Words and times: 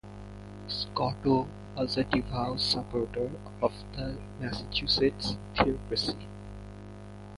Scottow 0.67 1.47
was 1.77 1.95
a 1.95 2.03
devout 2.03 2.59
supporter 2.59 3.29
of 3.61 3.71
the 3.95 4.17
Massachusetts 4.39 5.37
theocracy. 5.55 6.17